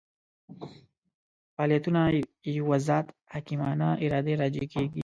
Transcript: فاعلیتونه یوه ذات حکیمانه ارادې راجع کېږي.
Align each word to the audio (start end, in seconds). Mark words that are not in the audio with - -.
فاعلیتونه 1.55 2.01
یوه 2.57 2.77
ذات 2.87 3.07
حکیمانه 3.33 3.89
ارادې 4.03 4.33
راجع 4.41 4.65
کېږي. 4.73 4.99